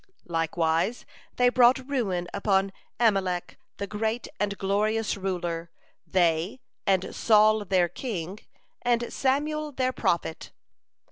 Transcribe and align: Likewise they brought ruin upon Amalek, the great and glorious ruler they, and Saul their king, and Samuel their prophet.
Likewise 0.25 1.05
they 1.35 1.49
brought 1.49 1.87
ruin 1.87 2.27
upon 2.33 2.73
Amalek, 2.99 3.59
the 3.77 3.85
great 3.85 4.27
and 4.39 4.57
glorious 4.57 5.15
ruler 5.15 5.69
they, 6.07 6.59
and 6.87 7.15
Saul 7.15 7.63
their 7.65 7.87
king, 7.87 8.39
and 8.81 9.13
Samuel 9.13 9.71
their 9.71 9.93
prophet. 9.93 10.49